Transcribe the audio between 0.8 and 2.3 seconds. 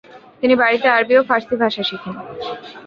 আরবি ও ফারসি ভাষা শেখেন।